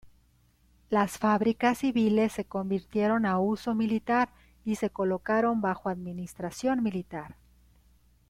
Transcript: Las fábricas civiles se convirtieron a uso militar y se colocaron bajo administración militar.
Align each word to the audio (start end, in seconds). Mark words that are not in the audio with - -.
Las 0.89 1.19
fábricas 1.19 1.77
civiles 1.77 2.31
se 2.33 2.43
convirtieron 2.45 3.27
a 3.27 3.37
uso 3.37 3.75
militar 3.75 4.29
y 4.65 4.73
se 4.73 4.89
colocaron 4.89 5.61
bajo 5.61 5.89
administración 5.89 6.81
militar. 6.81 7.35